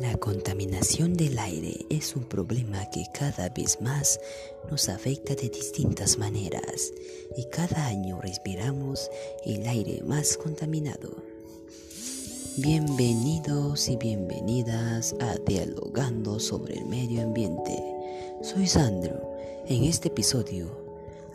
La 0.00 0.16
contaminación 0.16 1.12
del 1.12 1.38
aire 1.38 1.84
es 1.90 2.16
un 2.16 2.24
problema 2.24 2.88
que 2.88 3.04
cada 3.12 3.50
vez 3.50 3.82
más 3.82 4.18
nos 4.70 4.88
afecta 4.88 5.34
de 5.34 5.50
distintas 5.50 6.16
maneras 6.16 6.90
y 7.36 7.44
cada 7.50 7.84
año 7.84 8.18
respiramos 8.18 9.10
el 9.44 9.66
aire 9.68 10.00
más 10.02 10.38
contaminado. 10.38 11.22
Bienvenidos 12.56 13.90
y 13.90 13.96
bienvenidas 13.96 15.14
a 15.20 15.34
Dialogando 15.46 16.40
sobre 16.40 16.78
el 16.78 16.86
Medio 16.86 17.20
Ambiente. 17.20 17.84
Soy 18.40 18.68
Sandro. 18.68 19.20
En 19.66 19.84
este 19.84 20.08
episodio 20.08 20.80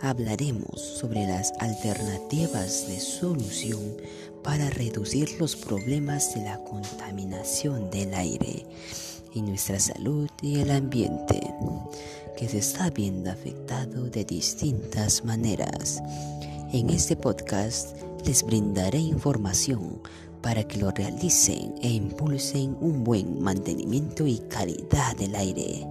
hablaremos 0.02 0.82
sobre 0.82 1.28
las 1.28 1.54
alternativas 1.60 2.88
de 2.88 3.00
solución 3.00 3.96
para 4.46 4.70
reducir 4.70 5.38
los 5.40 5.56
problemas 5.56 6.36
de 6.36 6.44
la 6.44 6.64
contaminación 6.64 7.90
del 7.90 8.14
aire 8.14 8.64
y 9.34 9.42
nuestra 9.42 9.80
salud 9.80 10.30
y 10.40 10.60
el 10.60 10.70
ambiente, 10.70 11.42
que 12.38 12.48
se 12.48 12.60
está 12.60 12.92
viendo 12.92 13.32
afectado 13.32 14.04
de 14.04 14.24
distintas 14.24 15.26
maneras. 15.26 16.00
En 16.72 16.92
este 16.92 17.16
podcast 17.16 17.98
les 18.24 18.44
brindaré 18.44 19.00
información 19.00 20.00
para 20.44 20.64
que 20.64 20.78
lo 20.78 20.92
realicen 20.92 21.74
e 21.82 21.90
impulsen 21.90 22.78
un 22.82 23.04
buen 23.04 23.42
mantenimiento 23.42 24.28
y 24.28 24.38
calidad 24.48 25.18
del 25.18 25.36
aire. 25.36 25.88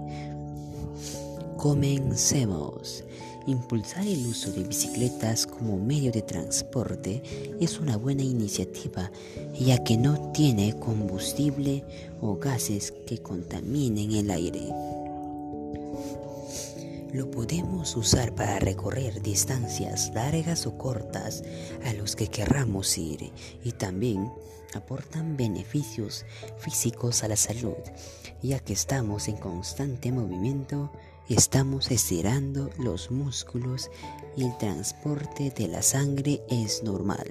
Comencemos. 1.56 3.02
Impulsar 3.46 4.06
el 4.06 4.26
uso 4.26 4.50
de 4.52 4.64
bicicletas 4.64 5.46
como 5.46 5.78
medio 5.78 6.10
de 6.10 6.22
transporte 6.22 7.22
es 7.60 7.78
una 7.78 7.98
buena 7.98 8.22
iniciativa 8.22 9.10
ya 9.58 9.84
que 9.84 9.98
no 9.98 10.32
tiene 10.32 10.78
combustible 10.78 11.84
o 12.22 12.36
gases 12.36 12.92
que 13.06 13.18
contaminen 13.18 14.12
el 14.12 14.30
aire. 14.30 14.62
Lo 17.12 17.30
podemos 17.30 17.94
usar 17.96 18.34
para 18.34 18.58
recorrer 18.60 19.20
distancias 19.20 20.10
largas 20.14 20.66
o 20.66 20.78
cortas 20.78 21.44
a 21.84 21.92
los 21.92 22.16
que 22.16 22.28
querramos 22.28 22.96
ir 22.96 23.30
y 23.62 23.72
también 23.72 24.32
aportan 24.74 25.36
beneficios 25.36 26.24
físicos 26.58 27.22
a 27.22 27.28
la 27.28 27.36
salud, 27.36 27.76
ya 28.42 28.58
que 28.58 28.72
estamos 28.72 29.28
en 29.28 29.36
constante 29.36 30.10
movimiento 30.12 30.90
Estamos 31.30 31.90
estirando 31.90 32.68
los 32.78 33.10
músculos 33.10 33.90
y 34.36 34.44
el 34.44 34.58
transporte 34.58 35.50
de 35.56 35.68
la 35.68 35.80
sangre 35.80 36.42
es 36.50 36.82
normal. 36.82 37.24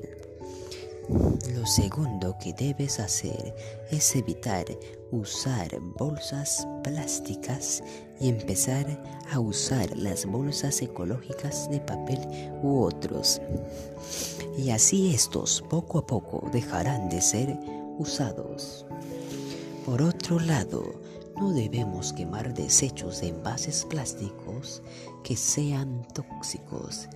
Lo 1.54 1.68
segundo 1.68 2.36
que 2.42 2.54
debes 2.54 3.00
hacer 3.00 3.54
es 3.92 4.16
evitar 4.16 4.66
usar 5.12 5.80
bolsas 6.00 6.68
plásticas 6.84 7.84
y 8.20 8.30
empezar 8.30 9.00
a 9.32 9.40
usar 9.40 9.96
las 9.96 10.26
bolsas 10.26 10.82
ecológicas 10.82 11.70
de 11.70 11.80
papel 11.80 12.20
u 12.64 12.80
otros. 12.80 13.40
Y 14.58 14.72
así 14.72 15.14
estos 15.14 15.62
poco 15.70 16.00
a 16.00 16.08
poco 16.08 16.50
dejarán 16.52 17.10
de 17.10 17.22
ser 17.22 17.60
usados. 18.00 18.88
Por 19.86 20.02
otro 20.02 20.40
lado, 20.40 21.03
no 21.38 21.52
debemos 21.52 22.14
quemar 22.14 22.54
desechos 22.54 23.22
de 23.22 23.30
envases 23.30 23.86
plásticos 23.86 24.82
que 25.24 25.36
sean 25.36 26.06
tóxicos, 26.14 27.08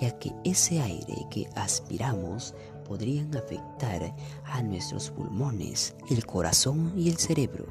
ya 0.00 0.16
que 0.18 0.32
ese 0.44 0.80
aire 0.80 1.26
que 1.30 1.48
aspiramos 1.54 2.54
podrían 2.86 3.36
afectar 3.36 4.14
a 4.44 4.62
nuestros 4.62 5.10
pulmones, 5.10 5.94
el 6.10 6.24
corazón 6.24 6.92
y 6.96 7.08
el 7.08 7.16
cerebro, 7.16 7.66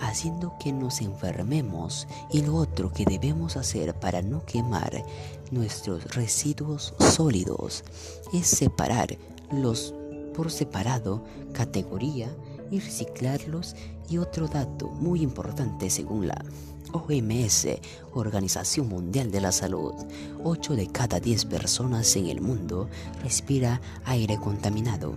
haciendo 0.00 0.54
que 0.58 0.72
nos 0.72 1.00
enfermemos. 1.00 2.08
Y 2.32 2.42
lo 2.42 2.56
otro 2.56 2.92
que 2.92 3.04
debemos 3.04 3.56
hacer 3.56 3.94
para 3.94 4.22
no 4.22 4.44
quemar 4.46 5.04
nuestros 5.50 6.14
residuos 6.14 6.94
sólidos 6.98 7.84
es 8.32 8.46
separar 8.46 9.18
los 9.52 9.94
por 10.34 10.50
separado 10.50 11.22
categoría 11.52 12.30
y 12.70 12.80
reciclarlos. 12.80 13.76
Y 14.08 14.18
otro 14.18 14.48
dato 14.48 14.88
muy 14.88 15.22
importante 15.22 15.88
según 15.90 16.26
la 16.28 16.44
OMS, 16.92 17.68
Organización 18.14 18.88
Mundial 18.88 19.30
de 19.30 19.40
la 19.40 19.52
Salud, 19.52 19.94
8 20.42 20.74
de 20.74 20.88
cada 20.88 21.20
10 21.20 21.44
personas 21.44 22.16
en 22.16 22.26
el 22.26 22.40
mundo 22.40 22.88
respira 23.22 23.80
aire 24.04 24.36
contaminado. 24.38 25.16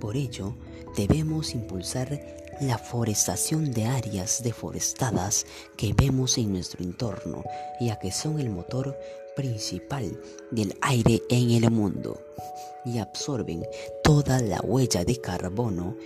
Por 0.00 0.16
ello, 0.16 0.56
debemos 0.96 1.54
impulsar 1.54 2.20
la 2.60 2.78
forestación 2.78 3.72
de 3.72 3.84
áreas 3.84 4.42
deforestadas 4.42 5.46
que 5.76 5.92
vemos 5.92 6.38
en 6.38 6.52
nuestro 6.52 6.84
entorno, 6.84 7.44
ya 7.80 7.98
que 7.98 8.10
son 8.10 8.40
el 8.40 8.50
motor 8.50 8.98
principal 9.36 10.20
del 10.50 10.76
aire 10.80 11.22
en 11.28 11.50
el 11.50 11.70
mundo 11.70 12.20
y 12.84 12.98
absorben 12.98 13.64
toda 14.02 14.40
la 14.40 14.60
huella 14.60 15.04
de 15.04 15.20
carbono 15.20 15.96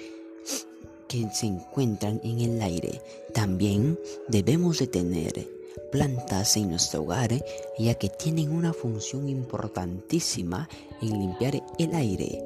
que 1.09 1.29
se 1.33 1.47
encuentran 1.47 2.21
en 2.23 2.41
el 2.41 2.61
aire. 2.61 3.01
También 3.33 3.99
debemos 4.29 4.79
de 4.79 4.87
tener 4.87 5.49
plantas 5.91 6.57
en 6.57 6.71
nuestro 6.71 7.03
hogar 7.03 7.31
ya 7.79 7.95
que 7.95 8.09
tienen 8.09 8.51
una 8.51 8.73
función 8.73 9.29
importantísima 9.29 10.69
en 11.01 11.19
limpiar 11.19 11.62
el 11.79 11.95
aire. 11.95 12.43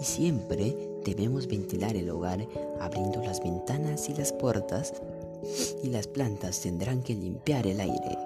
Y 0.00 0.04
siempre 0.04 0.93
debemos 1.04 1.46
ventilar 1.46 1.96
el 1.96 2.10
hogar 2.10 2.46
abriendo 2.80 3.22
las 3.22 3.42
ventanas 3.42 4.08
y 4.08 4.14
las 4.14 4.32
puertas 4.32 4.94
y 5.82 5.88
las 5.88 6.06
plantas 6.06 6.60
tendrán 6.60 7.02
que 7.02 7.14
limpiar 7.14 7.66
el 7.66 7.80
aire 7.80 8.18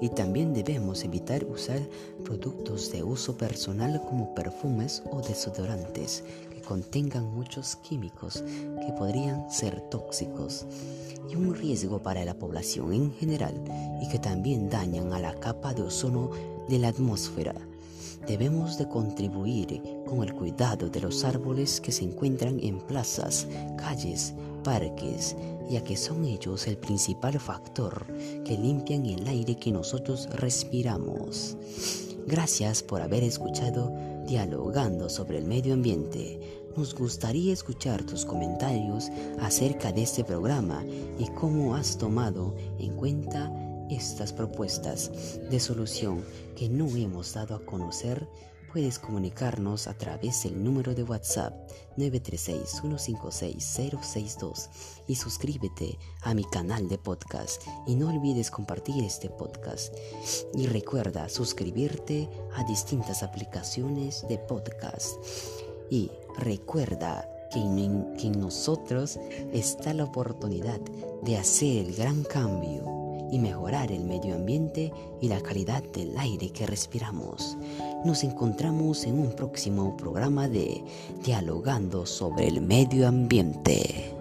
y 0.00 0.10
también 0.10 0.52
debemos 0.52 1.04
evitar 1.04 1.44
usar 1.44 1.80
productos 2.24 2.92
de 2.92 3.02
uso 3.02 3.38
personal 3.38 4.02
como 4.02 4.34
perfumes 4.34 5.02
o 5.10 5.22
desodorantes 5.22 6.24
que 6.50 6.60
contengan 6.60 7.32
muchos 7.34 7.76
químicos 7.76 8.42
que 8.42 8.92
podrían 8.98 9.50
ser 9.50 9.80
tóxicos 9.90 10.66
y 11.30 11.36
un 11.36 11.54
riesgo 11.54 12.02
para 12.02 12.24
la 12.24 12.34
población 12.34 12.92
en 12.92 13.14
general 13.14 13.54
y 14.02 14.08
que 14.08 14.18
también 14.18 14.68
dañan 14.68 15.12
a 15.12 15.20
la 15.20 15.34
capa 15.40 15.72
de 15.72 15.82
ozono 15.82 16.30
de 16.68 16.78
la 16.78 16.88
atmósfera. 16.88 17.54
Debemos 18.26 18.78
de 18.78 18.88
contribuir 18.88 19.82
con 20.06 20.22
el 20.22 20.34
cuidado 20.34 20.88
de 20.88 21.00
los 21.00 21.24
árboles 21.24 21.80
que 21.80 21.92
se 21.92 22.04
encuentran 22.04 22.58
en 22.60 22.78
plazas, 22.78 23.46
calles, 23.76 24.34
parques, 24.62 25.36
ya 25.68 25.84
que 25.84 25.96
son 25.96 26.24
ellos 26.24 26.66
el 26.66 26.78
principal 26.78 27.38
factor 27.38 28.06
que 28.44 28.56
limpian 28.56 29.04
el 29.06 29.26
aire 29.28 29.56
que 29.56 29.70
nosotros 29.70 30.28
respiramos. 30.32 31.56
Gracias 32.26 32.82
por 32.82 33.02
haber 33.02 33.22
escuchado 33.22 33.92
Dialogando 34.26 35.10
sobre 35.10 35.36
el 35.36 35.44
Medio 35.44 35.74
Ambiente. 35.74 36.40
Nos 36.76 36.94
gustaría 36.94 37.52
escuchar 37.52 38.02
tus 38.04 38.24
comentarios 38.24 39.10
acerca 39.38 39.92
de 39.92 40.02
este 40.02 40.24
programa 40.24 40.82
y 41.18 41.26
cómo 41.38 41.76
has 41.76 41.98
tomado 41.98 42.54
en 42.78 42.96
cuenta 42.96 43.52
estas 43.90 44.32
propuestas 44.32 45.38
de 45.50 45.60
solución 45.60 46.24
que 46.56 46.68
no 46.68 46.86
hemos 46.96 47.34
dado 47.34 47.54
a 47.54 47.64
conocer 47.64 48.26
puedes 48.74 48.98
comunicarnos 48.98 49.86
a 49.86 49.96
través 49.96 50.42
del 50.42 50.62
número 50.64 50.96
de 50.96 51.04
WhatsApp 51.04 51.54
936-156-062 51.96 54.68
y 55.06 55.14
suscríbete 55.14 55.96
a 56.22 56.34
mi 56.34 56.42
canal 56.42 56.88
de 56.88 56.98
podcast 56.98 57.62
y 57.86 57.94
no 57.94 58.08
olvides 58.08 58.50
compartir 58.50 59.04
este 59.04 59.30
podcast. 59.30 59.94
Y 60.54 60.66
recuerda 60.66 61.28
suscribirte 61.28 62.28
a 62.56 62.64
distintas 62.64 63.22
aplicaciones 63.22 64.26
de 64.28 64.38
podcast. 64.38 65.24
Y 65.88 66.10
recuerda 66.38 67.28
que 67.52 67.60
en, 67.60 68.16
que 68.16 68.26
en 68.26 68.40
nosotros 68.40 69.20
está 69.52 69.94
la 69.94 70.02
oportunidad 70.02 70.80
de 71.22 71.36
hacer 71.36 71.86
el 71.86 71.94
gran 71.94 72.24
cambio 72.24 73.03
y 73.34 73.38
mejorar 73.40 73.90
el 73.90 74.04
medio 74.04 74.36
ambiente 74.36 74.92
y 75.20 75.26
la 75.26 75.40
calidad 75.40 75.82
del 75.82 76.16
aire 76.16 76.50
que 76.50 76.66
respiramos. 76.66 77.56
Nos 78.04 78.22
encontramos 78.22 79.04
en 79.06 79.18
un 79.18 79.32
próximo 79.32 79.96
programa 79.96 80.48
de 80.48 80.84
Dialogando 81.24 82.06
sobre 82.06 82.46
el 82.46 82.60
medio 82.60 83.08
ambiente. 83.08 84.13